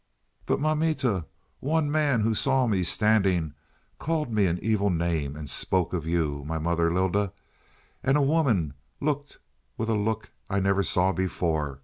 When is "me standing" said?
2.65-3.53